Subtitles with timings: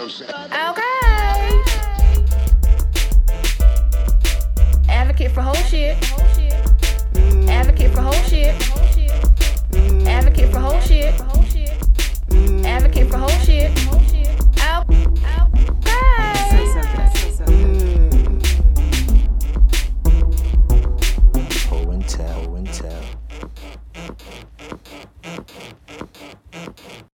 [0.00, 0.14] Okay.
[4.88, 5.94] Advocate for whole shit.
[7.46, 8.54] Advocate for whole shit.
[10.08, 11.14] Advocate for whole shit.
[12.64, 13.70] Advocate for whole shit.
[14.62, 14.86] Out.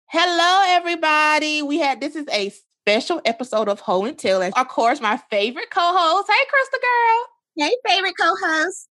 [0.07, 1.61] Hello, everybody.
[1.63, 2.49] We had this is a
[2.87, 6.29] special episode of Ho and Tell, and of course, my favorite co-host.
[6.29, 8.87] Hey, Crystal girl, Hey, favorite co-host.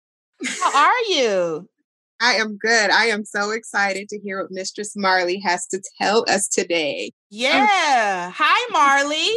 [0.60, 1.70] how are you?
[2.22, 2.90] I am good.
[2.90, 7.12] I am so excited to hear what Mistress Marley has to tell us today.
[7.12, 8.32] Um, yeah.
[8.34, 9.30] Hi, Marley.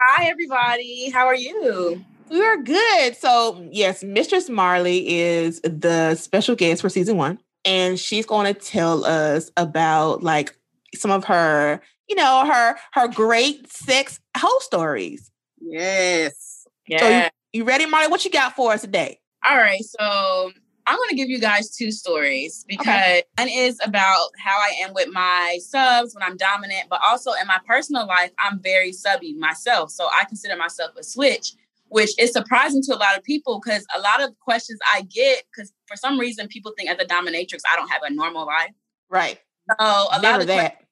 [0.00, 1.10] Hi, everybody.
[1.10, 2.04] How are you?
[2.30, 3.16] We're good.
[3.16, 8.58] So, yes, Mistress Marley is the special guest for season one, and she's going to
[8.60, 10.56] tell us about like
[10.96, 15.30] some of her, you know, her her great sex hoe stories.
[15.60, 16.66] Yes.
[16.86, 17.30] Yeah.
[17.52, 18.08] You ready, Marley?
[18.08, 19.20] What you got for us today?
[19.44, 19.82] All right.
[19.82, 20.50] So
[20.86, 24.92] I'm going to give you guys two stories because one is about how I am
[24.92, 29.34] with my subs when I'm dominant, but also in my personal life, I'm very subby
[29.34, 29.90] myself.
[29.90, 31.52] So I consider myself a switch,
[31.88, 35.44] which is surprising to a lot of people because a lot of questions I get,
[35.54, 38.72] because for some reason people think as a dominatrix, I don't have a normal life.
[39.08, 39.38] Right.
[39.70, 40.84] So a lot Never of que- that.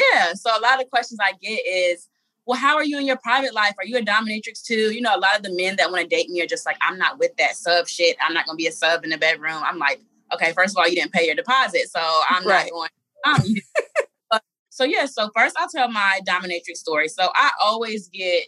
[0.00, 0.32] Yeah.
[0.34, 2.08] So a lot of questions I get is,
[2.46, 3.74] well, how are you in your private life?
[3.78, 4.92] Are you a dominatrix too?
[4.92, 6.76] You know, a lot of the men that want to date me are just like,
[6.80, 8.16] I'm not with that sub shit.
[8.20, 9.62] I'm not gonna be a sub in the bedroom.
[9.64, 10.00] I'm like,
[10.32, 12.70] okay, first of all, you didn't pay your deposit, so I'm Right.
[13.24, 13.44] not going.
[14.32, 17.08] Um, so yeah, so first I'll tell my dominatrix story.
[17.08, 18.44] So I always get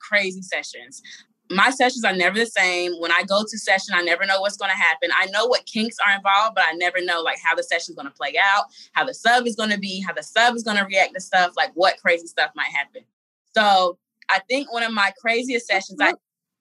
[0.00, 1.02] crazy sessions.
[1.50, 2.92] My sessions are never the same.
[3.00, 5.10] When I go to session, I never know what's going to happen.
[5.18, 8.08] I know what kinks are involved, but I never know like how the session's going
[8.08, 10.76] to play out, how the sub is going to be, how the sub is going
[10.76, 13.02] to react to stuff, like what crazy stuff might happen.
[13.54, 16.12] So I think one of my craziest sessions, I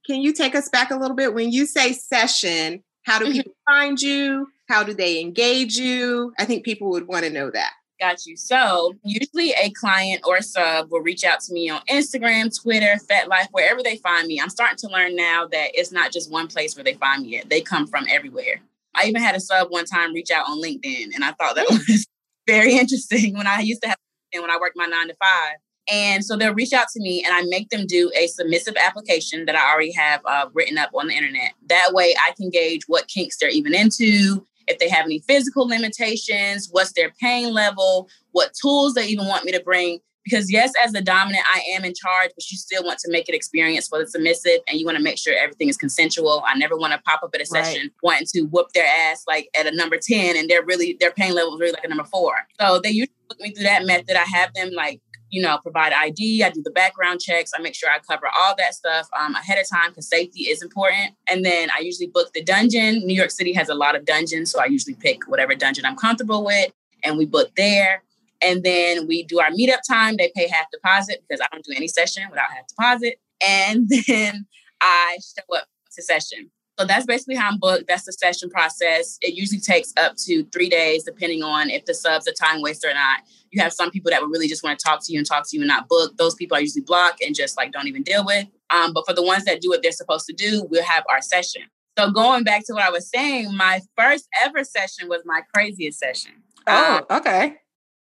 [0.06, 1.34] Can you take us back a little bit?
[1.34, 3.34] When you say session, how do Mhm.
[3.34, 4.48] people find you?
[4.70, 6.34] How do they engage you?
[6.40, 7.74] I think people would want to know that.
[8.00, 8.38] Got you.
[8.38, 12.96] So usually a client or a sub will reach out to me on Instagram, Twitter,
[13.10, 14.40] FetLife, wherever they find me.
[14.40, 17.40] I'm starting to learn now that it's not just one place where they find me
[17.40, 17.50] at.
[17.50, 18.62] They come from everywhere.
[18.94, 21.66] I even had a sub one time reach out on LinkedIn, and I thought that
[21.70, 22.06] was
[22.46, 23.98] very interesting when I used to have
[24.34, 25.56] and when I worked my nine to five.
[25.92, 29.46] And so they'll reach out to me and I make them do a submissive application
[29.46, 31.54] that I already have uh, written up on the internet.
[31.70, 35.68] That way I can gauge what kinks they're even into, if they have any physical
[35.68, 40.00] limitations, what's their pain level, what tools they even want me to bring.
[40.24, 43.30] Because, yes, as the dominant, I am in charge, but you still want to make
[43.30, 46.44] it experience for the submissive and you want to make sure everything is consensual.
[46.46, 47.64] I never want to pop up at a Right.
[47.66, 51.12] session wanting to whoop their ass like at a number 10 and they're really, their
[51.12, 52.46] pain level is really like a number four.
[52.60, 54.18] So they usually put me through that method.
[54.18, 56.44] I have them like, you know, provide ID.
[56.44, 57.52] I do the background checks.
[57.56, 60.62] I make sure I cover all that stuff um, ahead of time because safety is
[60.62, 61.16] important.
[61.30, 63.06] And then I usually book the dungeon.
[63.06, 65.98] New York City has a lot of dungeons, so I usually pick whatever dungeon I'm
[65.98, 66.72] comfortable with,
[67.04, 68.04] and we book there.
[68.42, 70.16] And then we do our meetup time.
[70.18, 73.20] They pay half deposit because I don't do any session without half deposit.
[73.46, 74.46] And then
[74.82, 76.52] I show up to session.
[76.80, 77.88] So that's basically how I'm booked.
[77.88, 79.18] That's the session process.
[79.22, 82.90] It usually takes up to three days, depending on if the sub's a time waster
[82.90, 83.22] or not.
[83.52, 85.50] You have some people that would really just want to talk to you and talk
[85.50, 86.16] to you and not book.
[86.18, 88.46] Those people are usually blocked and just like don't even deal with.
[88.70, 91.22] Um, but for the ones that do what they're supposed to do, we'll have our
[91.22, 91.64] session.
[91.98, 95.98] So going back to what I was saying, my first ever session was my craziest
[95.98, 96.44] session.
[96.68, 97.56] Oh, Um, okay.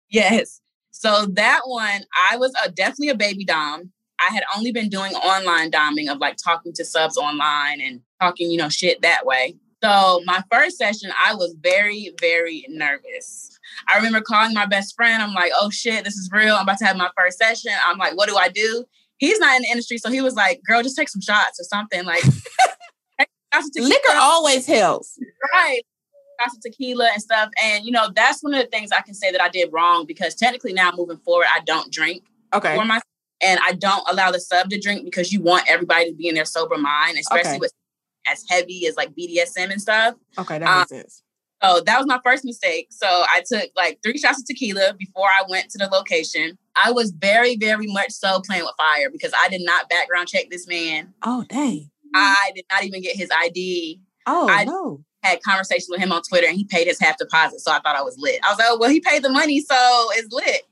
[0.08, 0.60] Yes.
[0.92, 3.92] So that one, I was a, definitely a baby dom.
[4.20, 8.50] I had only been doing online doming of like talking to subs online and talking,
[8.50, 9.56] you know, shit that way.
[9.82, 13.50] So my first session, I was very, very nervous.
[13.88, 15.20] I remember calling my best friend.
[15.22, 16.54] I'm like, oh shit, this is real.
[16.54, 17.72] I'm about to have my first session.
[17.84, 18.84] I'm like, what do I do?
[19.18, 19.98] He's not in the industry.
[19.98, 22.04] So he was like, girl, just take some shots or something.
[22.04, 22.22] Like,
[23.18, 25.18] take shots of tequila Liquor always helps.
[25.52, 25.82] right
[26.40, 29.14] shots of tequila and stuff and you know that's one of the things i can
[29.14, 32.74] say that i did wrong because technically now moving forward i don't drink Okay.
[32.74, 32.98] for my
[33.42, 36.34] and i don't allow the sub to drink because you want everybody to be in
[36.34, 37.58] their sober mind especially Okay.
[37.60, 37.72] with
[38.26, 41.22] as heavy as like bdsm and stuff Okay, that Um, makes sense.
[41.62, 45.26] so that was my first mistake so i took like three shots of tequila before
[45.28, 49.32] i went to the location i was very very much so playing with fire because
[49.38, 51.90] i did not background check this man Oh, dang.
[52.14, 55.02] i did not even get his id Oh, I- no.
[55.24, 57.58] had conversations with him on Twitter and he paid his half deposit.
[57.60, 58.38] So I thought I was lit.
[58.44, 59.74] I was like, oh, well, he paid the money, so
[60.12, 60.62] it's lit.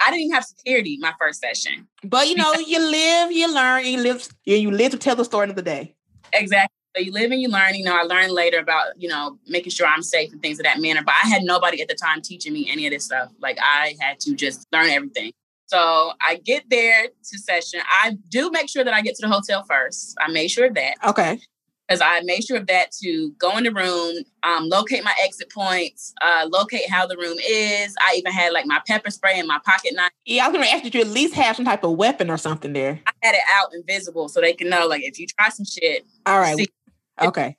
[0.00, 1.86] I didn't even have security my first session.
[2.02, 5.24] But you know, you live, you learn, you live, you, you live to tell the
[5.24, 5.94] story of the day.
[6.32, 6.74] Exactly.
[6.96, 7.74] So you live and you learn.
[7.74, 10.64] You know, I learned later about, you know, making sure I'm safe and things of
[10.64, 11.02] that manner.
[11.04, 13.30] But I had nobody at the time teaching me any of this stuff.
[13.40, 15.32] Like I had to just learn everything.
[15.66, 17.80] So I get there to session.
[18.02, 20.16] I do make sure that I get to the hotel first.
[20.20, 21.38] I made sure of that Okay.
[21.86, 25.48] because I made sure of that to go in the room, um, locate my exit
[25.52, 27.94] points, uh, locate how the room is.
[28.00, 30.10] I even had like my pepper spray and my pocket knife.
[30.26, 32.36] Yeah, I was gonna ask you to at least have some type of weapon or
[32.36, 32.98] something there.
[33.06, 36.04] I had it out invisible so they can know like if you try some shit.
[36.26, 36.56] All right.
[36.56, 36.66] See.
[37.20, 37.56] Okay.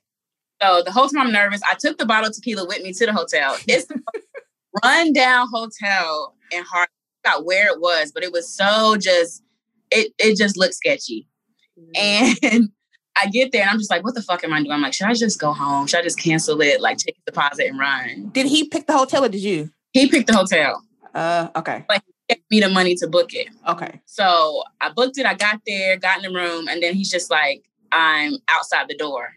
[0.62, 3.06] So the whole time I'm nervous, I took the bottle of tequila with me to
[3.06, 3.58] the hotel.
[3.68, 4.00] It's the
[4.84, 6.90] run down hotel in Hart.
[7.26, 9.44] I forgot where it was, but it was so just
[9.90, 11.28] it it just looked sketchy.
[11.96, 12.38] And
[13.16, 14.72] I get there and I'm just like, what the fuck am I doing?
[14.72, 15.88] I'm like, should I just go home?
[15.88, 16.80] Should I just cancel it?
[16.80, 18.30] Like take a deposit and run.
[18.30, 19.70] Did he pick the hotel or did you?
[19.94, 20.84] He picked the hotel.
[21.14, 21.86] Uh okay.
[22.30, 23.48] Gave me the money to book it.
[23.68, 24.00] Okay.
[24.06, 25.26] So I booked it.
[25.26, 28.96] I got there, got in the room, and then he's just like, I'm outside the
[28.96, 29.34] door.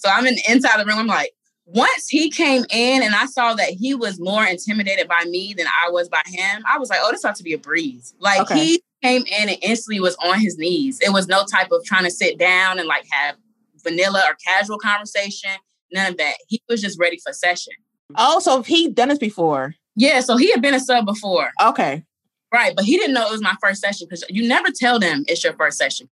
[0.00, 0.98] So I'm in inside the room.
[0.98, 1.32] I'm like,
[1.66, 5.66] once he came in and I saw that he was more intimidated by me than
[5.66, 8.14] I was by him, I was like, oh, this ought to be a breeze.
[8.18, 8.58] Like Okay.
[8.58, 10.98] he came in and instantly was on his knees.
[11.00, 13.36] It was no type of trying to sit down and like have
[13.84, 15.50] vanilla or casual conversation.
[15.92, 16.34] None of that.
[16.48, 17.74] He was just ready for session.
[18.16, 19.74] Oh, so he done this before.
[19.94, 21.50] Yeah, so he had been a sub before.
[21.62, 22.04] Okay.
[22.52, 25.24] Right, but he didn't know it was my first session because you never tell them
[25.28, 26.08] it's your first session.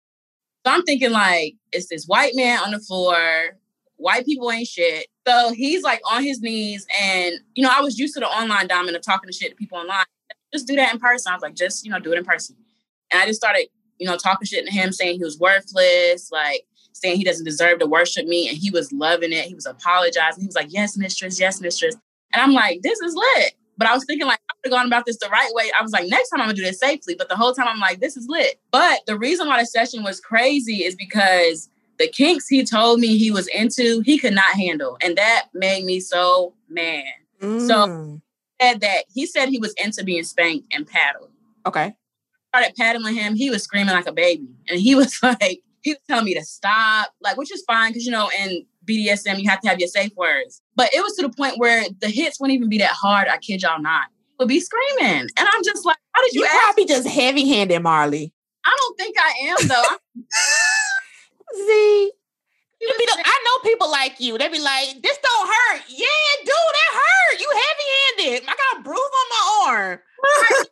[0.66, 3.16] So I'm thinking like it's this white man on the floor.
[3.96, 5.06] White people ain't shit.
[5.26, 8.66] So he's like on his knees, and you know I was used to the online
[8.66, 10.04] dominant of talking to shit to people online.
[10.52, 11.32] Just do that in person.
[11.32, 12.56] I was like, just you know, do it in person.
[13.12, 16.66] And I just started, you know, talking shit to him, saying he was worthless, like
[16.92, 19.46] saying he doesn't deserve to worship me, and he was loving it.
[19.46, 20.42] He was apologizing.
[20.42, 21.40] He was like, "Yes, mistress.
[21.40, 21.96] Yes, mistress."
[22.32, 24.86] And I'm like, "This is lit." But I was thinking like I would have gone
[24.86, 25.70] about this the right way.
[25.78, 27.14] I was like, next time I'm gonna do this safely.
[27.14, 28.58] But the whole time I'm like, this is lit.
[28.70, 33.16] But the reason why the session was crazy is because the kinks he told me
[33.16, 34.96] he was into, he could not handle.
[35.02, 37.04] And that made me so mad.
[37.40, 38.20] Mm.
[38.60, 41.30] Said that he said he was into being spanked and paddled.
[41.66, 41.94] okay.
[42.54, 44.48] Started paddling him, he was screaming like a baby.
[44.70, 48.06] And he was like, he was telling me to stop, like, which is fine, because
[48.06, 50.62] you know, in BDSM, you have to have your safe words.
[50.74, 53.28] But it was to the point where the hits wouldn't even be that hard.
[53.28, 54.06] I kid y'all not.
[54.38, 55.28] Would be screaming.
[55.36, 56.56] And I'm just like, how did you, You ask?
[56.62, 58.32] probably just heavy handed, Marley.
[58.64, 60.24] I don't think I am though.
[61.58, 62.10] I'm-
[62.78, 64.36] you be I know people like you.
[64.36, 66.06] They be like, "This don't hurt." Yeah,
[66.40, 67.40] dude, that hurt.
[67.40, 68.48] You heavy handed.
[68.48, 70.00] I got a bruise on my arm.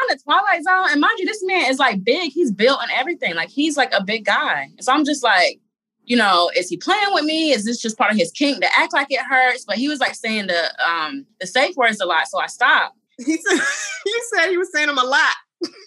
[0.00, 0.88] on the Twilight Zone.
[0.90, 2.32] And mind you, this man is like big.
[2.32, 3.34] He's built and everything.
[3.34, 4.68] Like he's like a big guy.
[4.80, 5.60] So I'm just like,
[6.04, 7.52] you know, is he playing with me?
[7.52, 9.64] Is this just part of his kink to act like it hurts?
[9.64, 12.28] But he was like saying the um the safe words a lot.
[12.28, 12.96] So I stopped.
[13.18, 13.60] He said,
[14.06, 15.34] you said he was saying them a lot.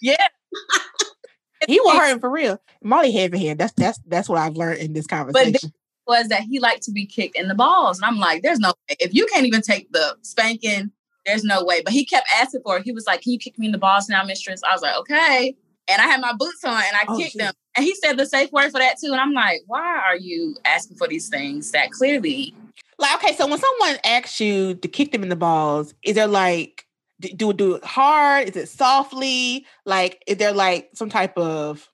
[0.00, 0.28] Yeah.
[1.68, 2.60] He was hurting for real.
[2.82, 3.58] Marley heavy hand.
[3.58, 5.72] That's that's that's what I've learned in this conversation.
[6.06, 7.98] Was that he liked to be kicked in the balls.
[7.98, 8.96] And I'm like, there's no way.
[8.98, 10.90] If you can't even take the spanking,
[11.24, 11.80] there's no way.
[11.82, 12.82] But he kept asking for it.
[12.84, 14.62] He was like, Can you kick me in the balls now, mistress?
[14.68, 15.56] I was like, Okay.
[15.88, 17.42] And I had my boots on and I Oh, kicked shit.
[17.42, 17.52] him.
[17.76, 19.10] And he said the safe word for that too.
[19.12, 22.54] And I'm like, why are you asking for these things that clearly
[22.98, 26.26] like, okay, so when someone asks you to kick them in the balls, is there
[26.28, 26.86] like
[27.22, 28.48] d- do do it hard?
[28.50, 29.66] Is it softly?
[29.86, 31.88] Like, is there like some type of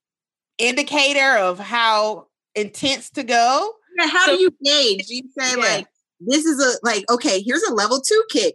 [0.59, 3.73] indicator of how intense to go?
[3.99, 5.09] Yeah, How So- do you gauge?
[5.09, 5.57] You say Yeah.
[5.57, 5.87] like
[6.21, 8.55] this is a like okay, here's a level two kick,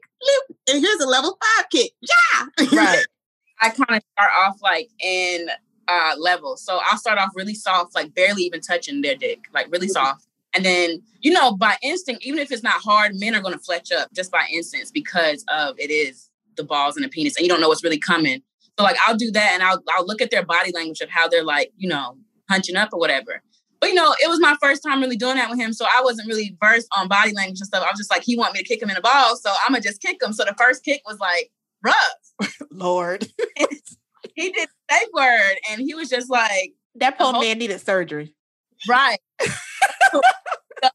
[0.69, 1.91] and here's a level five kick.
[2.01, 3.05] Yeah, Right.
[3.61, 5.47] I kind of start off like in
[5.87, 6.63] uh levels.
[6.65, 10.25] So I'll start off really soft, like barely even touching their dick, like really soft.
[10.55, 13.91] And then, you know, by instinct, even if it's not hard, men are gonna fletch
[13.91, 17.49] up just by instinct because of it is the balls and the penis, and you
[17.49, 18.41] don't know what's really coming.
[18.77, 21.27] So like I'll do that and I'll I'll look at their body language of how
[21.27, 22.17] they're like, you know,
[22.49, 23.41] hunching up or whatever.
[23.79, 25.73] But you know, it was my first time really doing that with him.
[25.73, 27.83] So I wasn't really versed on body language and stuff.
[27.83, 29.41] I was just like, he want me to kick him in the balls.
[29.43, 30.31] So I'm gonna just kick him.
[30.33, 31.51] So the first kick was like
[31.83, 32.55] rough.
[32.71, 33.27] Lord,
[34.35, 37.79] he did the safe word and he was just like that poor whole- man needed
[37.81, 38.35] surgery.
[38.87, 40.91] right the,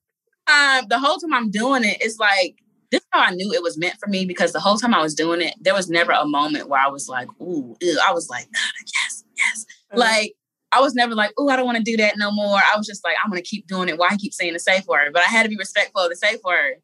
[0.46, 2.56] time, the whole time i'm doing it it's like
[2.90, 5.02] this is how i knew it was meant for me because the whole time i
[5.02, 7.98] was doing it there was never a moment where i was like ooh ew.
[8.06, 10.00] i was like yes yes Uh-huh.
[10.00, 10.34] like
[10.72, 12.86] i was never like ooh i don't want to do that no more i was
[12.86, 15.12] just like i'm going to keep doing it why i keep saying the safe word
[15.12, 16.74] but i had to be respectful of the safe word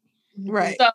[0.45, 0.75] right.
[0.79, 0.89] so,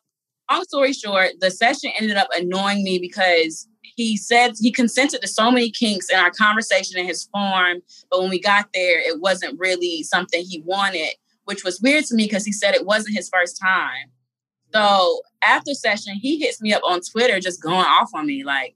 [0.50, 5.28] long story short, the session ended up annoying me because he said he consented to
[5.28, 9.20] so many kinks in our conversation in his form, but when we got there, it
[9.20, 11.10] wasn't really something he wanted,
[11.44, 14.10] which was weird to me because he said it wasn't his first time.
[14.72, 18.74] So after session, he hits me up on Twitter, just going off on me like,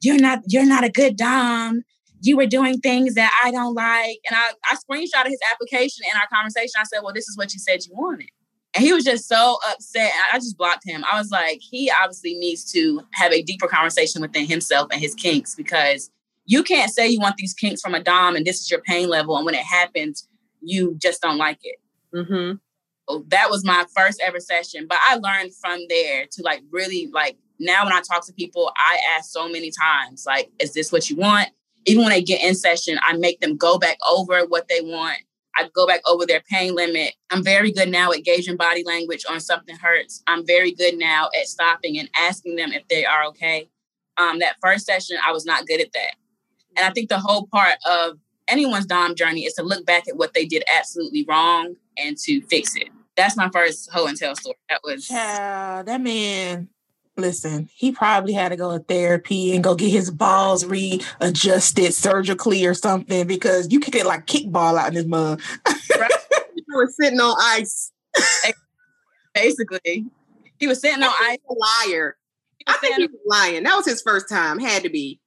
[0.00, 1.82] "You're not, you're not a good dom.
[2.20, 6.18] You were doing things that I don't like." And I, I screenshotted his application in
[6.20, 6.74] our conversation.
[6.78, 8.30] I said, "Well, this is what you said you wanted."
[8.74, 10.12] And he was just so upset.
[10.32, 11.04] I just blocked him.
[11.10, 15.14] I was like, he obviously needs to have a deeper conversation within himself and his
[15.14, 16.10] kinks because
[16.46, 19.08] you can't say you want these kinks from a dom and this is your pain
[19.08, 20.28] level, and when it happens,
[20.60, 21.78] you just don't like it.
[22.14, 22.56] Mm-hmm.
[23.28, 27.36] That was my first ever session, but I learned from there to like really like
[27.62, 31.08] now when I talk to people, I ask so many times, like, is this what
[31.08, 31.48] you want?
[31.86, 35.18] Even when they get in session, I make them go back over what they want.
[35.56, 37.14] I go back over their pain limit.
[37.30, 40.22] I'm very good now at gauging body language on something hurts.
[40.26, 43.68] I'm very good now at stopping and asking them if they are okay.
[44.16, 46.14] Um, that first session, I was not good at that.
[46.76, 50.16] And I think the whole part of anyone's Dom journey is to look back at
[50.16, 52.88] what they did absolutely wrong and to fix it.
[53.16, 54.56] That's my first hoe and tell story.
[54.68, 56.68] That was Child, that man,
[57.16, 62.64] listen, he probably had to go to therapy and go get his balls readjusted surgically
[62.64, 65.40] or something because you could get like kickball out in this mug.
[66.54, 67.92] You were sitting on ice.
[69.34, 70.06] basically
[70.58, 71.38] he was sitting on ice.
[71.50, 71.54] A
[71.88, 72.16] liar.
[72.66, 73.64] I think he was lying.
[73.64, 74.58] That was his first time.
[74.58, 75.18] Had to be.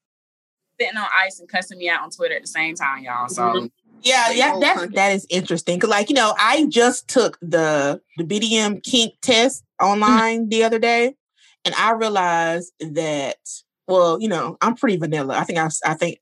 [0.79, 3.29] sitting on ice and cussing me out on Twitter at the same time, y'all.
[3.29, 3.71] So Mhm.
[4.01, 5.79] Yeah, yeah, that's that is interesting.
[5.79, 10.79] Cause like, you know, I just took the the BDM kink test online the other
[10.79, 11.15] day,
[11.63, 13.37] and I realized that,
[13.87, 15.37] well, you know, I'm pretty vanilla.
[15.37, 16.19] I think I've I think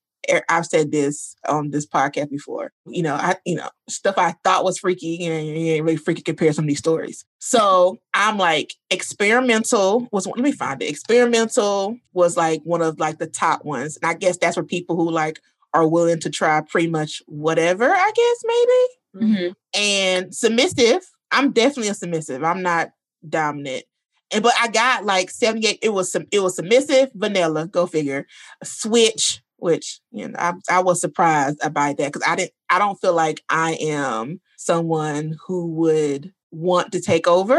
[0.47, 2.71] I've said this on this podcast before.
[2.85, 5.97] You know, I you know, stuff I thought was freaky, you know, you ain't really
[5.97, 7.25] freaky compared to some of these stories.
[7.39, 10.89] So I'm like, experimental was one, let me find it.
[10.89, 13.97] Experimental was like one of like the top ones.
[13.97, 15.41] And I guess that's for people who like
[15.73, 19.33] are willing to try pretty much whatever, I guess, maybe.
[19.33, 19.55] mhm.
[19.75, 21.01] And submissive,
[21.31, 22.43] I'm definitely a submissive.
[22.43, 22.89] I'm not
[23.27, 23.85] dominant.
[24.31, 28.25] And but I got like 78, it was some it was submissive, vanilla, go figure.
[28.63, 32.99] Switch, which you know, I, I was surprised about that because I didn't I don't
[32.99, 37.55] feel like I am someone who would want to take over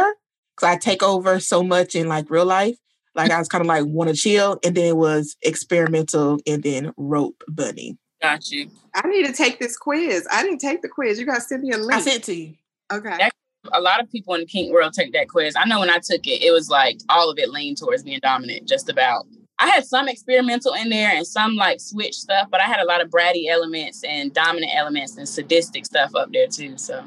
[0.56, 2.76] because I take over so much in like real life.
[3.14, 6.62] Like I was kind of like want to chill, and then it was experimental, and
[6.64, 7.96] then rope bunny.
[8.32, 8.70] Got you.
[8.94, 10.26] I need to take this quiz.
[10.32, 11.18] I didn't take the quiz.
[11.18, 11.92] You got to send me a link.
[11.94, 12.54] I sent it to you.
[12.92, 13.16] okay.
[13.18, 13.32] That-
[13.72, 15.54] A lot of people in the kink world take that quiz.
[15.58, 18.20] I know when I took it, it was like all of it leaned towards being
[18.22, 19.24] dominant, just about.
[19.58, 22.84] I had some experimental in there and some like switch stuff, but I had a
[22.84, 26.76] lot of bratty elements and dominant elements and sadistic stuff up there too.
[26.76, 27.02] So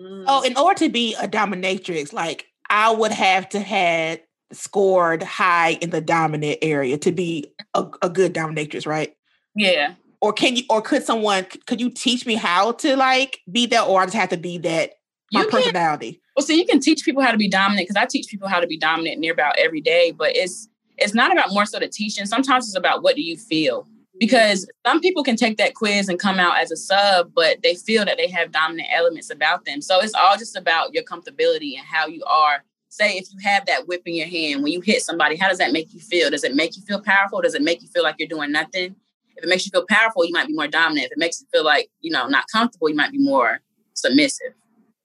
[0.00, 0.24] Mm.
[0.26, 5.78] Oh, in order to be a dominatrix, like I would have to had scored high
[5.80, 9.14] in the dominant area to be a, a good dominatrix, right?
[9.54, 9.94] yeah,
[10.24, 13.82] Or can you or could someone could you teach me how to like be that
[13.82, 14.92] or I just have to be that
[15.30, 15.60] my you can.
[15.60, 16.22] personality?
[16.34, 18.58] Well, so you can teach people how to be dominant because I teach people how
[18.58, 20.66] to be dominant near about every day, but it's
[20.96, 22.24] it's not about more so the teaching.
[22.24, 23.86] Sometimes it's about what do you feel.
[24.18, 27.74] Because some people can take that quiz and come out as a sub, but they
[27.74, 29.82] feel that they have dominant elements about them.
[29.82, 32.64] So it's all just about your comfortability and how you are.
[32.88, 35.58] Say if you have that whip in your hand, when you hit somebody, how does
[35.58, 36.30] that make you feel?
[36.30, 37.42] Does it make you feel powerful?
[37.42, 38.96] Does it make you feel like you're doing nothing?
[39.36, 41.06] If it makes you feel powerful, you might be more dominant.
[41.06, 43.60] If it makes you feel like, you know, not comfortable, you might be more
[43.94, 44.52] submissive.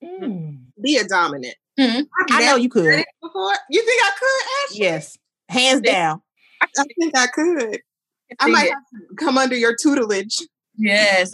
[0.03, 0.59] Mm.
[0.81, 1.55] Be a dominant.
[1.79, 2.07] Mhm.
[2.29, 3.03] I've I know you could.
[3.21, 3.53] before.
[3.69, 4.81] You think I could, Ashley?
[4.85, 5.17] Yes.
[5.49, 6.21] Hands down.
[6.61, 6.67] I
[6.99, 7.79] think I could.
[8.39, 10.37] I might have to come under your tutelage.
[10.77, 11.31] Yes,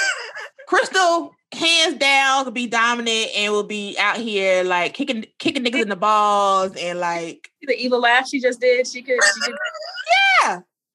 [0.66, 5.82] Crystal, hands down, could be dominant and will be out here like kicking kicking niggas
[5.82, 8.86] in the balls and like the evil laugh she just did.
[8.86, 9.18] She could.
[9.22, 9.56] She could yeah.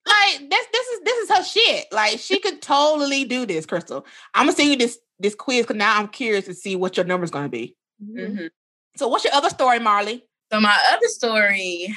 [0.08, 1.86] Like this this is this is her shit.
[1.92, 4.04] Like she could totally do this, Crystal.
[4.34, 7.04] I'm gonna send you this this quiz because now I'm curious to see what your
[7.06, 7.76] number's gonna be.
[8.02, 8.50] Mhm.
[8.96, 10.24] So what's your other story, Marley?
[10.52, 11.94] So my other story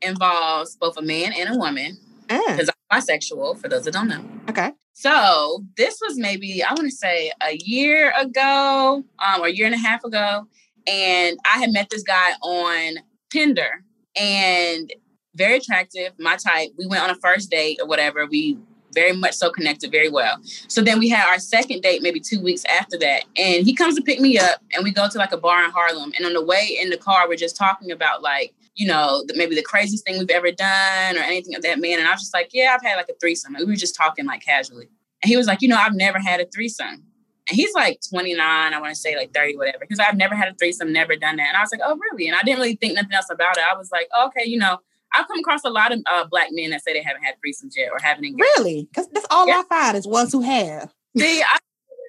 [0.00, 3.60] involves both a man and a woman Mm, because I'm bisexual.
[3.60, 4.24] For those that don't know.
[4.48, 4.72] okay.
[4.94, 9.66] So this was maybe I want to say a year ago, um, or a year
[9.66, 10.46] and a half ago,
[10.86, 12.98] and I had met this guy on
[13.30, 13.84] Tinder,
[14.16, 14.92] and
[15.34, 16.70] very attractive, my type.
[16.78, 18.26] We went on a first date or whatever.
[18.26, 18.58] We
[18.94, 20.36] very much so connected very well.
[20.68, 23.94] So then we had our second date maybe two weeks after that, and he comes
[23.96, 26.12] to pick me up, and we go to like a bar in Harlem.
[26.16, 29.34] And on the way in the car, we're just talking about like you know, the,
[29.36, 31.98] maybe the craziest thing we've ever done or anything of that man.
[31.98, 33.54] And I was just like, yeah, I've had like a threesome.
[33.54, 34.88] And we were just talking like casually.
[35.22, 37.04] And he was like, you know, I've never had a threesome.
[37.48, 39.78] And he's like 29, I want to say like 30, whatever.
[39.80, 41.48] Because I've never had a threesome, never done that.
[41.48, 42.28] And I was like, oh, really?
[42.28, 43.64] And I didn't really think nothing else about it.
[43.70, 44.78] I was like, okay, you know,
[45.14, 47.72] I've come across a lot of uh, black men that say they haven't had threesomes
[47.76, 48.42] yet or haven't engaged.
[48.58, 48.88] Really?
[48.90, 49.60] Because that's all Yeah.
[49.60, 50.92] I find is ones who have.
[51.16, 51.58] See, I,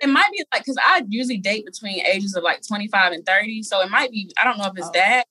[0.01, 3.63] it might be like, because I usually date between ages of like 25 and 30.
[3.63, 4.91] So it might be, I don't know if it's Oh.
[4.93, 5.25] that.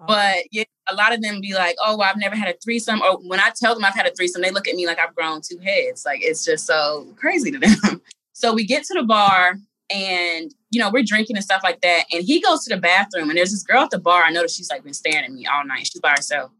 [0.00, 0.04] Oh.
[0.06, 3.00] But yeah, a lot of them be like, "Oh, well, I've never had a threesome."
[3.02, 5.14] Or when I tell them I've had a threesome, they look at me like I've
[5.14, 6.04] grown two heads.
[6.04, 8.02] Like it's just so crazy to them.
[8.32, 9.58] so we get to the bar,
[9.94, 12.06] and you know we're drinking and stuff like that.
[12.12, 14.24] And he goes to the bathroom, and there's this girl at the bar.
[14.24, 15.86] I noticed she's like been staring at me all night.
[15.86, 16.50] She's by herself,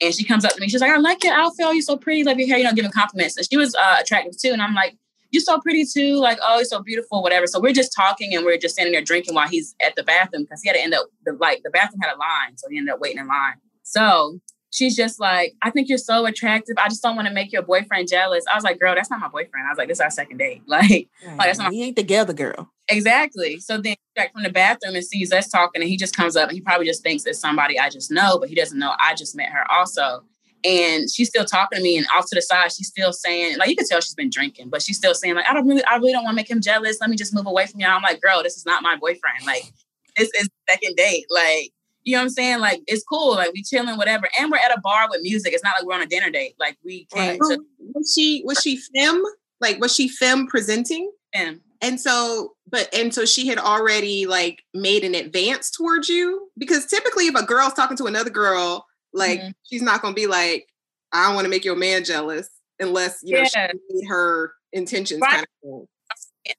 [0.00, 0.68] And she comes up to me.
[0.68, 1.64] She's like, I like your outfit.
[1.66, 2.22] Oh, you're so pretty.
[2.22, 2.58] Love your hair.
[2.58, 3.36] You know, giving compliments.
[3.36, 4.50] And she was uh, attractive too.
[4.50, 4.96] And I'm like,
[5.30, 6.16] you're so pretty too.
[6.16, 7.46] Like, oh, you're so beautiful, whatever.
[7.46, 10.42] So we're just talking and we're just standing there drinking while he's at the bathroom
[10.42, 12.56] because he had to end up, the, like, the bathroom had a line.
[12.56, 13.54] So he ended up waiting in line.
[13.82, 14.40] So
[14.76, 16.76] she's just like, I think you're so attractive.
[16.78, 18.44] I just don't want to make your boyfriend jealous.
[18.50, 19.66] I was like, girl, that's not my boyfriend.
[19.66, 20.62] I was like, this is our second date.
[20.76, 22.70] Like, like that's not we ain't together, girl.
[22.88, 23.58] Exactly.
[23.60, 26.50] So then back from the bathroom and sees us talking, and he just comes up
[26.50, 29.14] and he probably just thinks it's somebody I just know, but he doesn't know I
[29.14, 30.22] just met her also.
[30.64, 33.70] And she's still talking to me, and off to the side, she's still saying, like
[33.70, 35.96] you can tell she's been drinking, but she's still saying, like, I don't really, I
[35.96, 36.98] really don't want to make him jealous.
[37.00, 37.86] Let me just move away from you.
[37.86, 39.46] I'm like, girl, this is not my boyfriend.
[39.46, 39.72] Like,
[40.16, 41.26] this is second date.
[41.30, 41.72] Like,
[42.06, 42.60] you know what I'm saying?
[42.60, 43.32] Like, it's cool.
[43.34, 44.28] Like, we chilling, whatever.
[44.40, 45.52] And we're at a bar with music.
[45.52, 46.54] It's not like we're on a dinner date.
[46.58, 47.40] Like, we came Right.
[47.50, 47.58] to
[47.94, 49.22] Was she was she femme?
[49.60, 51.12] Like was she femme presenting?
[51.32, 51.60] him.
[51.82, 56.86] And so, but and so she had already like made an advance towards you because
[56.86, 59.54] typically, if a girl's talking to another girl, like Mhm.
[59.64, 60.66] she's not gonna be like,
[61.12, 62.48] "I don't want to make your man jealous,"
[62.80, 63.72] unless you know Yeah.
[63.90, 65.30] she her intentions Right.
[65.32, 65.86] kind of thing.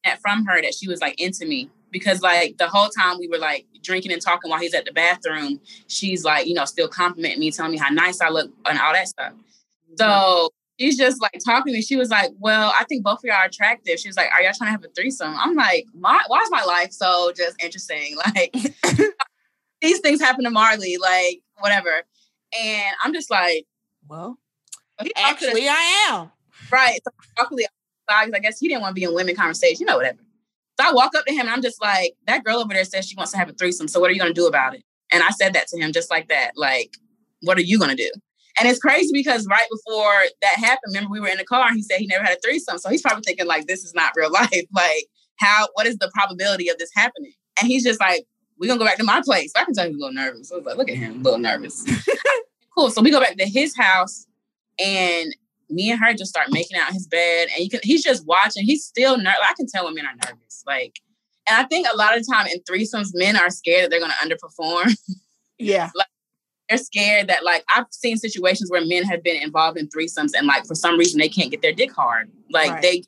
[0.03, 3.27] that from her that she was like into me because like the whole time we
[3.27, 6.87] were like drinking and talking while he's at the bathroom, she's like, you know, still
[6.87, 9.33] complimenting me, telling me how nice I look and all that stuff.
[9.33, 9.95] Mm-hmm.
[9.97, 10.49] So
[10.79, 11.81] she's just like talking to me.
[11.81, 13.99] She was like, Well, I think both of y'all are attractive.
[13.99, 15.35] She was like, Are y'all trying to have a threesome?
[15.37, 18.15] I'm like, my why is my life so just interesting?
[18.35, 18.53] Like
[19.81, 22.03] these things happen to Marley, like whatever.
[22.59, 23.65] And I'm just like,
[24.07, 24.37] Well,
[25.01, 26.31] he talked to the- actually, I am.
[26.71, 26.99] Right.
[27.03, 27.65] So luckily,
[28.09, 30.19] I guess he didn't want to be in women conversation, you know, whatever.
[30.79, 33.07] So I walk up to him and I'm just like, that girl over there says
[33.07, 33.87] she wants to have a threesome.
[33.87, 34.83] So what are you going to do about it?
[35.11, 36.51] And I said that to him just like that.
[36.55, 36.97] Like,
[37.41, 38.11] what are you going to do?
[38.59, 41.75] And it's crazy because right before that happened, remember we were in the car and
[41.75, 42.77] he said he never had a threesome.
[42.79, 44.65] So he's probably thinking like, this is not real life.
[44.73, 45.07] Like,
[45.37, 47.33] how, what is the probability of this happening?
[47.59, 48.25] And he's just like,
[48.59, 49.51] we're going to go back to my place.
[49.55, 50.51] So I can tell he's a little nervous.
[50.51, 51.85] I was like, look at him, a little nervous.
[52.75, 52.89] cool.
[52.89, 54.25] So we go back to his house
[54.79, 55.35] and
[55.69, 58.25] me and her just start making out in his bed, and you can he's just
[58.25, 58.63] watching.
[58.65, 59.39] He's still nervous.
[59.49, 60.63] I can tell when men are nervous.
[60.65, 60.99] Like,
[61.49, 63.99] and I think a lot of the time in threesomes, men are scared that they're
[63.99, 64.95] going to underperform.
[65.57, 65.89] Yeah.
[66.69, 70.47] they're scared that like I've seen situations where men have been involved in threesomes, and
[70.47, 72.29] like for some reason they can't get their dick hard.
[72.49, 72.81] Like Right.
[72.81, 73.03] they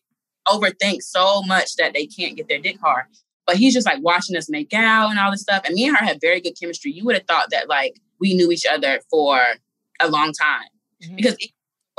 [0.47, 3.05] overthink so much that they can't get their dick hard.
[3.45, 5.63] But he's just like watching us make out and all this stuff.
[5.65, 6.91] And me and her had very good chemistry.
[6.91, 9.39] You would have thought that like we knew each other for
[9.99, 10.67] a long time
[11.03, 11.15] Mhm.
[11.17, 11.35] because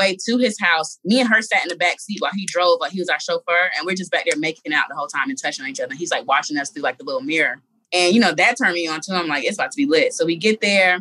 [0.00, 2.80] way to his house, me and her sat in the back seat while he drove,
[2.80, 5.28] like he was our chauffeur, and we're just back there making out the whole time
[5.28, 5.94] and touching on each other.
[5.94, 7.60] He's like watching us through like the little mirror.
[7.92, 9.12] And you know, that turned me on too.
[9.12, 10.14] I'm like, it's about to be lit.
[10.14, 11.00] So we get there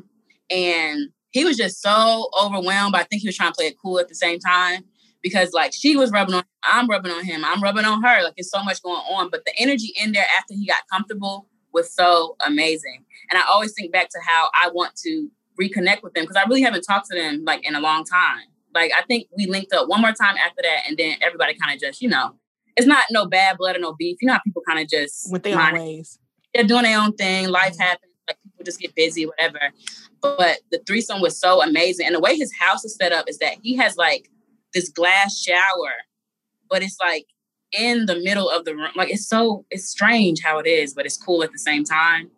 [0.50, 4.00] and he was just so overwhelmed, I think he was trying to play it cool
[4.00, 4.84] at the same time.
[5.22, 8.24] Because like she was rubbing on I'm rubbing on him, I'm rubbing on her.
[8.24, 9.30] Like it's so much going on.
[9.30, 13.06] But the energy in there after he got comfortable was so amazing.
[13.30, 16.48] And I always think back to how I want to reconnect with them because I
[16.48, 18.48] really haven't talked to them like in a long time.
[18.80, 21.74] Like I think we linked up one more time after that, and then everybody kind
[21.76, 22.36] of just, you know,
[22.78, 24.18] it's not no bad blood or no beef.
[24.22, 26.18] You know how people kind of just With their own ways.
[26.54, 27.50] they're doing their own thing.
[27.50, 27.82] Life Mhm.
[27.82, 28.14] happens.
[28.28, 29.60] Like people just get busy, whatever.
[30.22, 33.38] But the threesome was so amazing, and the way his house is set up is
[33.40, 34.30] that he has like
[34.74, 35.92] this glass shower,
[36.70, 37.26] but it's like
[37.78, 38.92] in the middle of the room.
[38.96, 42.32] Like it's so it's strange how it is, but it's cool at the same time.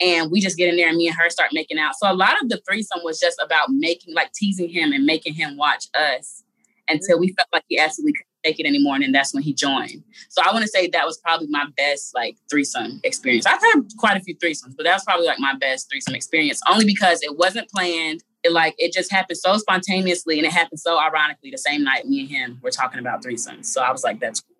[0.00, 1.94] And we just get in there, and me and her start making out.
[1.96, 5.34] So a lot of the threesome was just about making, like teasing him and making
[5.34, 6.42] him watch us
[6.88, 9.54] until we felt like he absolutely couldn't take it anymore, and then that's when he
[9.54, 10.02] joined.
[10.28, 13.46] So I want to say that was probably my best like threesome experience.
[13.46, 16.60] I've had quite a few threesomes, but that was probably like my best threesome experience,
[16.68, 18.24] only because it wasn't planned.
[18.42, 22.06] It like it just happened so spontaneously, and it happened so ironically the same night
[22.06, 23.66] me and him were talking about threesomes.
[23.66, 24.56] So I was like, that's cool.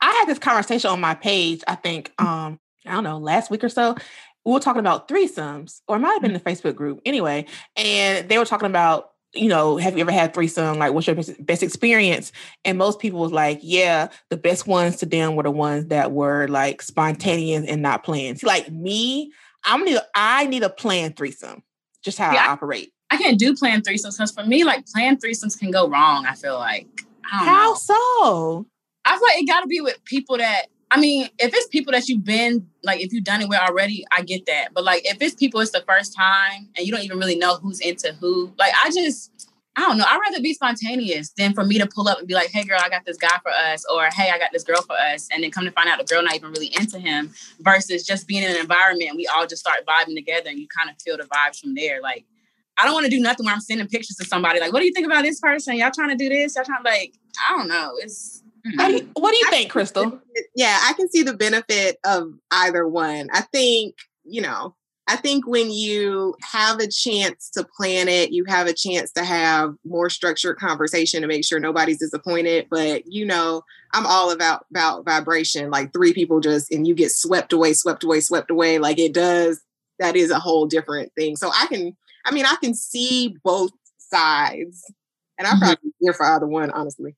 [0.00, 3.62] I had this conversation on my page, I think, um, I don't know, last week
[3.62, 3.96] or so.
[4.44, 6.42] We were talking about threesomes, or it might have been mm.
[6.42, 7.46] the Facebook group anyway.
[7.76, 10.78] And they were talking about, you know, have you ever had threesome?
[10.78, 12.32] Like, what's your best, experience?
[12.64, 16.12] And most people was like, yeah, the best ones to them were the ones that
[16.12, 18.40] were like spontaneous and not planned.
[18.40, 19.32] See, like me,
[19.64, 21.62] I'm need I need a planned threesome,
[22.02, 22.92] just how Yeah, I operate.
[23.10, 26.26] I can't do planned threesomes because for me, like planned threesomes can go wrong.
[26.26, 26.88] I feel like
[27.30, 27.74] I don't How know.
[27.74, 28.66] so?
[29.04, 30.66] I feel like it got to be with people that.
[30.94, 34.04] I mean, if it's people that you've been like, if you've done it with already,
[34.12, 34.74] I get that.
[34.74, 37.56] But like, if it's people it's the first time and you don't even really know
[37.56, 40.04] who's into who, like, I just, I don't know.
[40.06, 42.78] I'd rather be spontaneous than for me to pull up and be like, "Hey, girl,
[42.78, 45.42] I got this guy for us," or "Hey, I got this girl for us," and
[45.42, 47.32] then come to find out the girl not even really into him.
[47.60, 50.90] Versus just being in an environment we all just start vibing together and you kind
[50.90, 52.02] of feel the vibes from there.
[52.02, 52.26] Like,
[52.76, 54.86] I don't want to do nothing where I'm sending pictures to somebody like, "What do
[54.86, 55.76] you think about this person?
[55.76, 56.54] Y'all trying to do this?
[56.54, 57.14] Y'all trying to like,
[57.48, 57.94] I don't know.
[58.02, 60.20] It's do what do you think, Crystal?
[60.54, 63.28] Yeah, I can see the benefit of either one.
[63.32, 64.74] I think, you know,
[65.08, 69.24] I think when you have a chance to plan it, you have a chance to
[69.24, 72.68] have more structured conversation to make sure nobody's disappointed.
[72.70, 75.70] But you know, I'm all about about vibration.
[75.70, 78.78] Like three people just and you get swept away, swept away, swept away.
[78.78, 79.60] Like it does.
[79.98, 81.36] That is a whole different thing.
[81.36, 84.84] So I can, I mean, I can see both sides,
[85.38, 85.88] and I'm probably mm-hmm.
[86.00, 87.16] here for either one, honestly.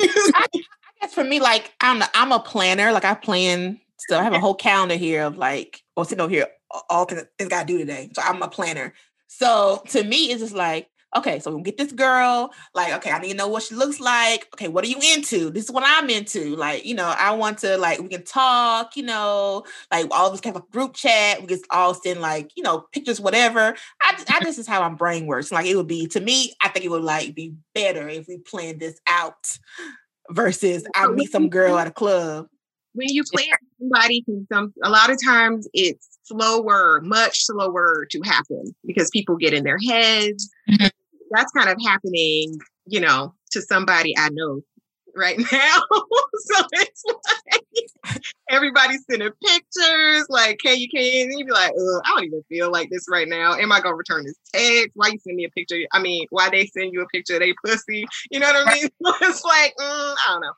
[0.00, 0.60] I, I
[1.00, 2.92] guess for me, like I'm, I'm a planner.
[2.92, 6.30] Like I plan so I have a whole calendar here of like, oh, sitting over
[6.30, 6.46] here,
[6.88, 8.10] all things I got to do today.
[8.12, 8.94] So I'm a planner.
[9.26, 12.52] So to me, it's just like, okay, so we get this girl.
[12.74, 14.48] Like, okay, I need to know what she looks like.
[14.54, 15.50] Okay, what are you into?
[15.50, 16.56] This is what I'm into.
[16.56, 18.96] Like, you know, I want to like we can talk.
[18.96, 21.40] You know, like all of us have a group chat.
[21.40, 23.74] We just all send like you know pictures, whatever.
[24.02, 25.52] I, I this is how my brain works.
[25.52, 26.54] Like it would be to me.
[26.62, 29.58] I think it would like be better if we planned this out
[30.30, 32.48] versus I meet some girl at a club
[32.98, 33.46] when you plan
[33.78, 39.54] somebody some a lot of times it's slower much slower to happen because people get
[39.54, 40.86] in their heads mm-hmm.
[41.30, 44.60] That's kind of happening you know to somebody i know
[45.18, 45.80] right now.
[46.40, 47.04] So it's
[47.50, 52.70] like everybody's sending pictures like can you can you be like i don't even feel
[52.70, 53.54] like this right now.
[53.54, 54.90] Am i gonna return this text?
[54.94, 55.78] Why you send me a picture?
[55.92, 58.06] I mean why they send you a picture of they pussy?
[58.30, 58.88] You know what i mean?
[59.22, 60.52] It's like mm, i don't know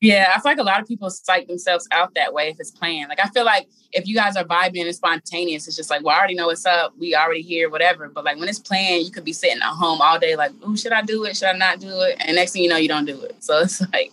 [0.00, 2.70] yeah, I feel like a lot of people psych themselves out that way if it's
[2.70, 3.10] planned.
[3.10, 6.16] Like I feel like if you guys are vibing and spontaneous, it's just like, well,
[6.16, 6.94] I already know what's up.
[6.98, 8.08] We already here, whatever.
[8.08, 10.74] But like when it's planned, you could be sitting at home all day, like, oh,
[10.74, 11.36] should I do it?
[11.36, 12.16] Should I not do it?
[12.20, 13.42] And next thing you know, you don't do it.
[13.44, 14.10] So it's like,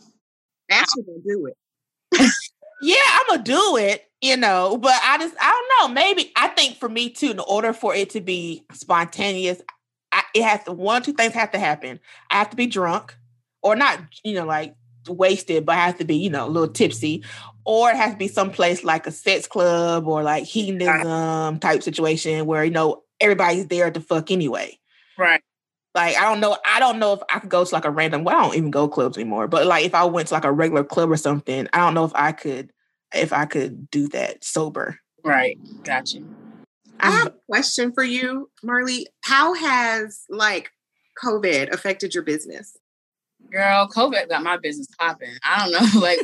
[0.69, 2.31] actually, gonna do it.
[2.81, 4.03] yeah, I'm gonna do it.
[4.19, 5.93] You know, but I just I don't know.
[5.93, 9.61] Maybe I think for me too, in order for it to be spontaneous,
[10.11, 11.99] I, it has to one two things have to happen.
[12.31, 13.15] I have to be drunk,
[13.61, 13.99] or not.
[14.23, 14.75] You know, like
[15.09, 17.23] wasted, but has to be, you know, a little tipsy.
[17.65, 22.45] Or it has to be someplace like a sex club or like hedonism type situation
[22.45, 24.77] where, you know, everybody's there to fuck anyway.
[25.17, 25.41] Right.
[25.93, 28.23] Like I don't know, I don't know if I could go to like a random.
[28.23, 29.47] Well, I don't even go clubs anymore.
[29.47, 32.05] But like if I went to like a regular club or something, I don't know
[32.05, 32.71] if I could,
[33.13, 34.99] if I could do that sober.
[35.23, 35.57] Right.
[35.83, 36.19] Gotcha.
[36.99, 39.07] I have a question for you, Marley.
[39.21, 40.71] How has like
[41.23, 42.77] COVID affected your business?
[43.51, 45.33] Girl, COVID got my business popping.
[45.43, 46.01] I don't know.
[46.01, 46.19] Like,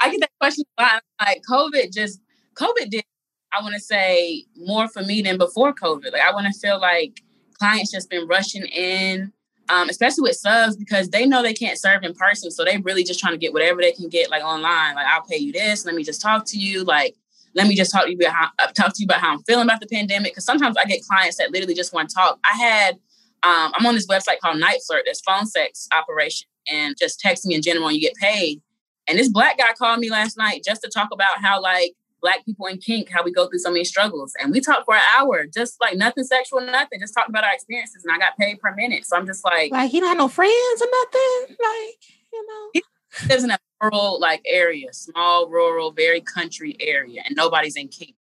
[0.00, 1.02] I get that question a lot.
[1.20, 2.20] Like, COVID just,
[2.54, 3.04] COVID did,
[3.52, 6.12] I want to say, more for me than before COVID.
[6.12, 7.22] Like, I want to feel like
[7.58, 9.32] clients just been rushing in,
[9.68, 12.50] um, especially with subs, because they know they can't serve in person.
[12.50, 14.94] So they really just trying to get whatever they can get, like, online.
[14.94, 15.86] Like, I'll pay you this.
[15.86, 16.84] Let me just talk to you.
[16.84, 17.16] Like,
[17.54, 19.42] let me just talk to you about how, uh, talk to you about how I'm
[19.44, 20.32] feeling about the pandemic.
[20.32, 22.38] Because sometimes I get clients that literally just want to talk.
[22.44, 22.98] I had
[23.46, 25.02] um, I'm on this website called NiteFlirt.
[25.06, 28.60] That's phone sex operation and just texting in general and you get paid.
[29.06, 32.44] And this black guy called me last night just to talk about how like black
[32.44, 34.32] people in kink, how we go through so many struggles.
[34.42, 37.54] And we talked for an hour, just like nothing sexual, nothing, just talking about our
[37.54, 38.04] experiences.
[38.04, 39.06] And I got paid per minute.
[39.06, 41.56] So I'm just like Like he don't have no friends or nothing.
[41.62, 41.98] Like,
[42.32, 42.70] you know.
[42.72, 42.82] He
[43.28, 48.15] lives in a rural like area, small, rural, very country area, and nobody's in kink.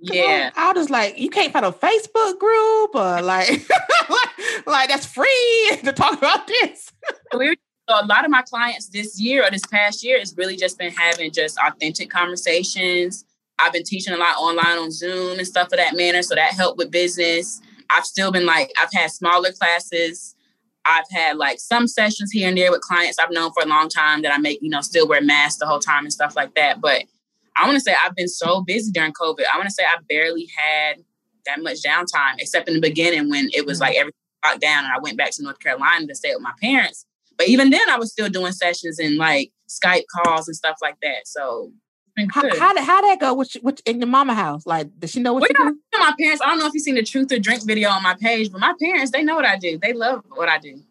[0.00, 0.50] Yeah.
[0.56, 3.50] I, was like, you can't find a Facebook group or like,
[4.08, 6.92] like, like, that's free to talk about this.
[7.88, 10.78] so a lot of my clients this year or this past year has really just
[10.78, 13.24] been having just authentic conversations.
[13.58, 16.22] I've been teaching a lot online on Zoom and stuff of that manner.
[16.22, 17.60] So that helped with business.
[17.90, 20.36] I've still been like, I've had smaller classes.
[20.84, 23.88] I've had like some sessions here and there with clients I've known for a long
[23.88, 26.54] time that I make, you know, still wear masks the whole time and stuff like
[26.54, 26.80] that.
[26.80, 27.04] But
[27.58, 29.44] I want to say I've been so busy during COVID.
[29.52, 30.98] I want to say I barely had
[31.46, 34.00] that much downtime, except in the beginning when it was like mm-hmm.
[34.00, 37.04] everything locked down and I went back to North Carolina to stay with my parents.
[37.36, 40.96] But even then, I was still doing sessions and like Skype calls and stuff like
[41.02, 41.26] that.
[41.26, 41.72] So
[42.30, 43.32] how, how did how that go?
[43.34, 44.66] Which which in your mama house?
[44.66, 45.98] Like, does she know what well, you do?
[45.98, 46.42] My parents.
[46.42, 48.60] I don't know if you've seen the Truth or Drink video on my page, but
[48.60, 49.78] my parents they know what I do.
[49.80, 50.82] They love what I do.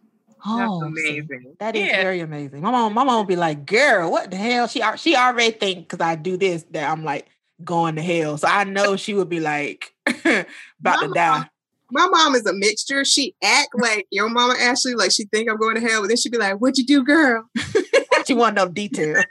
[0.50, 1.56] Oh, That's amazing.
[1.60, 2.02] That is yeah.
[2.02, 2.62] very amazing.
[2.62, 5.90] My mom, my mom would be like, "Girl, what the hell?" She she already think
[5.90, 7.28] because I do this that I'm like
[7.64, 8.38] going to hell.
[8.38, 10.46] So I know she would be like about
[10.82, 11.40] my to die.
[11.40, 11.50] Mom,
[11.92, 13.04] my mom is a mixture.
[13.04, 16.18] She act like your mama Ashley, like she think I'm going to hell, but then
[16.18, 17.50] she'd be like, "What'd you do, girl?"
[18.26, 19.26] she want no details.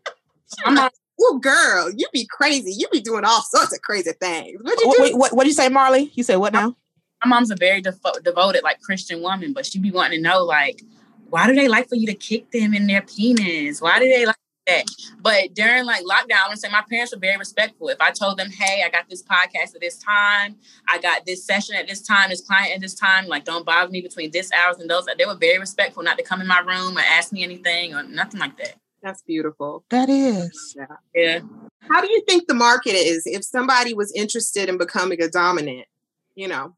[0.64, 2.72] I'm like, "Oh, girl, you be crazy.
[2.76, 5.02] You be doing all sorts of crazy things." What'd you do?
[5.02, 5.32] Wait, what?
[5.32, 6.10] What did you say, Marley?
[6.14, 6.76] You said what now?
[7.24, 10.44] My mom's a very devo- devoted, like Christian woman, but she be wanting to know,
[10.44, 10.82] like,
[11.28, 13.80] why do they like for you to kick them in their penis?
[13.80, 14.84] Why do they like that?
[15.20, 17.88] But during like lockdown, I want to say my parents were very respectful.
[17.88, 20.56] If I told them, hey, I got this podcast at this time,
[20.88, 23.90] I got this session at this time, this client at this time, like don't bother
[23.90, 25.06] me between this hours and those.
[25.18, 28.02] They were very respectful, not to come in my room or ask me anything or
[28.04, 28.74] nothing like that.
[29.02, 29.84] That's beautiful.
[29.90, 30.76] That is.
[30.76, 30.86] Yeah.
[31.14, 31.40] yeah.
[31.80, 35.86] How do you think the market is if somebody was interested in becoming a dominant?
[36.34, 36.74] You know,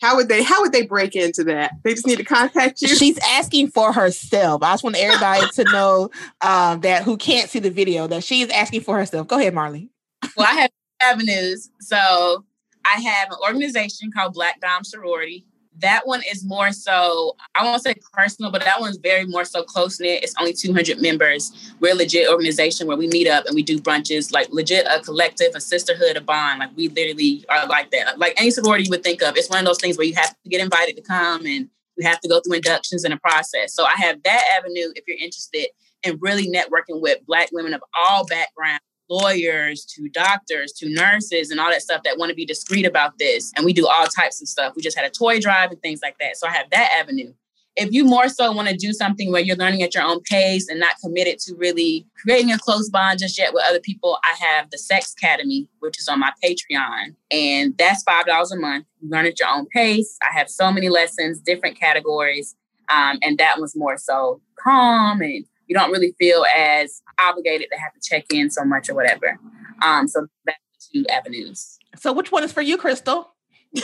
[0.00, 1.72] how would they how would they break into that?
[1.82, 2.88] They just need to contact you.
[2.88, 4.62] She's asking for herself.
[4.62, 8.42] I just want everybody to know um, that who can't see the video that she
[8.42, 9.28] is asking for herself.
[9.28, 9.90] Go ahead, Marley.
[10.36, 11.70] Well, I have avenues.
[11.80, 12.44] So
[12.84, 15.46] I have an organization called Black Dom Sorority.
[15.80, 19.64] That one is more so, I won't say personal, but that one's very more so
[19.64, 20.22] close knit.
[20.22, 21.74] It's only 200 members.
[21.80, 25.00] We're a legit organization where we meet up and we do brunches, like legit a
[25.00, 26.60] collective, a sisterhood, a bond.
[26.60, 28.18] Like we literally are like that.
[28.18, 29.36] Like any sorority you would think of.
[29.36, 32.06] It's one of those things where you have to get invited to come and you
[32.06, 33.74] have to go through inductions and a process.
[33.74, 35.66] So I have that avenue if you're interested
[36.02, 38.82] in really networking with Black women of all backgrounds
[39.14, 43.18] lawyers to doctors to nurses and all that stuff that want to be discreet about
[43.18, 43.52] this.
[43.56, 44.74] And we do all types of stuff.
[44.74, 46.36] We just had a toy drive and things like that.
[46.36, 47.32] So I have that avenue.
[47.76, 50.68] If you more so want to do something where you're learning at your own pace
[50.68, 54.36] and not committed to really creating a close bond just yet with other people, I
[54.44, 57.16] have the Sex Academy, which is on my Patreon.
[57.32, 58.86] And that's $5 a month.
[59.00, 60.16] You learn at your own pace.
[60.22, 62.54] I have so many lessons, different categories.
[62.92, 67.78] Um, and that was more so calm and you don't really feel as obligated to
[67.78, 69.38] have to check in so much or whatever.
[69.82, 70.58] Um, so that's
[70.92, 71.78] the two avenues.
[71.98, 73.30] So which one is for you, Crystal?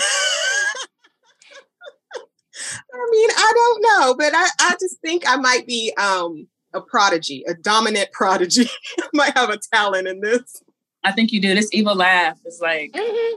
[2.93, 6.81] I mean, I don't know, but I, I just think I might be um, a
[6.81, 8.69] prodigy, a dominant prodigy.
[9.01, 10.63] I might have a talent in this.
[11.03, 11.55] I think you do.
[11.55, 13.35] This evil laugh is like Mhm.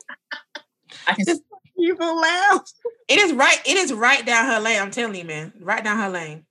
[1.07, 1.41] I can This-
[1.75, 2.61] Evil laugh.
[3.07, 3.57] It is right.
[3.65, 4.79] It is right down her lane.
[4.79, 5.51] I'm telling you, man.
[5.59, 6.45] Right down her lane.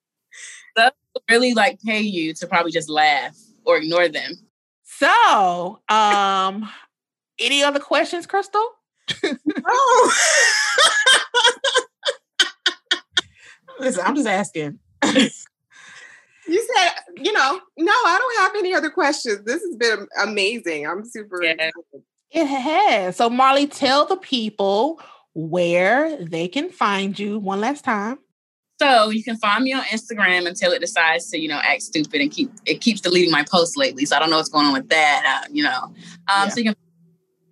[1.32, 4.32] Really like pay you to probably just laugh or ignore them.
[4.84, 6.68] So, um,
[7.38, 8.66] any other questions, Crystal?
[9.66, 10.14] Oh.
[13.80, 14.78] Listen, I'm just asking.
[16.48, 16.90] You said,
[17.24, 19.44] you know, no, I don't have any other questions.
[19.44, 20.84] This has been amazing.
[20.88, 21.52] I'm super Yeah.
[21.52, 22.02] excited.
[22.32, 23.16] It has.
[23.16, 25.00] So, Marley, tell the people
[25.34, 28.18] where they can find you one last time.
[28.82, 32.20] So you can find me on Instagram until it decides to, you know, act stupid
[32.20, 34.04] and keep it keeps deleting my posts lately.
[34.06, 35.42] So I don't know what's going on with that.
[35.44, 35.94] Uh, you know, um,
[36.28, 36.48] Yeah.
[36.48, 36.76] so you can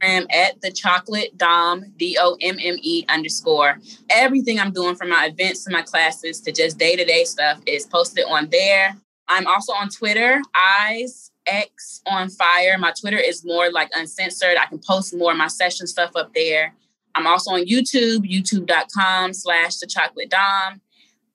[0.00, 3.78] find me at the chocolate dom d o m m e underscore.
[4.08, 7.60] Everything I'm doing from my events to my classes to just day to day stuff
[7.64, 8.96] is posted on there.
[9.28, 12.76] I'm also on Twitter, eyes X on fire.
[12.78, 14.56] My Twitter is more like uncensored.
[14.56, 16.74] I can post more of my session stuff up there.
[17.14, 20.80] I'm also on YouTube, youtube.com slash the chocolate dom.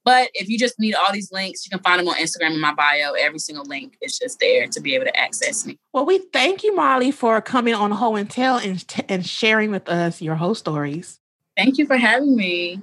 [0.06, 2.62] But if you just need all these links, you can find them on Instagram in
[2.62, 3.14] my bio.
[3.14, 5.80] Every single link is just there to be able to access me.
[5.94, 9.90] Well, we thank you, Marley, for coming on Ho and Tell and, and sharing with
[9.90, 11.20] us your whole stories.
[11.58, 12.80] Thank you for having me.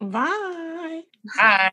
[0.00, 1.02] Bye.
[1.38, 1.70] Bye.